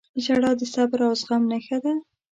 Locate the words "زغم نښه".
1.21-1.77